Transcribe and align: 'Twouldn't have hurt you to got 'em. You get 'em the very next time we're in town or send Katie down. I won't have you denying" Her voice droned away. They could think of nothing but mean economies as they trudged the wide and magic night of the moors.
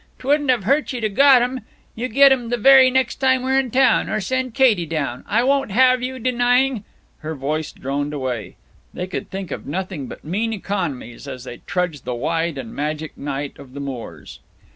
'Twouldn't 0.17 0.49
have 0.49 0.63
hurt 0.63 0.91
you 0.93 0.99
to 0.99 1.07
got 1.09 1.43
'em. 1.43 1.61
You 1.93 2.07
get 2.07 2.31
'em 2.31 2.49
the 2.49 2.57
very 2.57 2.89
next 2.89 3.17
time 3.17 3.43
we're 3.43 3.59
in 3.59 3.69
town 3.69 4.09
or 4.09 4.19
send 4.19 4.55
Katie 4.55 4.87
down. 4.87 5.23
I 5.27 5.43
won't 5.43 5.69
have 5.69 6.01
you 6.01 6.17
denying" 6.17 6.83
Her 7.19 7.35
voice 7.35 7.71
droned 7.71 8.11
away. 8.11 8.55
They 8.95 9.05
could 9.05 9.29
think 9.29 9.51
of 9.51 9.67
nothing 9.67 10.07
but 10.07 10.23
mean 10.23 10.53
economies 10.53 11.27
as 11.27 11.43
they 11.43 11.57
trudged 11.67 12.03
the 12.03 12.15
wide 12.15 12.57
and 12.57 12.73
magic 12.73 13.15
night 13.15 13.59
of 13.59 13.75
the 13.75 13.79
moors. 13.79 14.39